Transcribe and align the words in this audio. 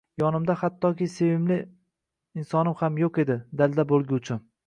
Yonimda 0.19 0.53
hattoki 0.61 1.07
sevimli 1.15 1.57
insonim 2.43 2.77
ham 2.81 2.99
yo`q 3.05 3.13
edi 3.25 3.39
dalda 3.61 3.89
bo`lguvchi 3.95 4.43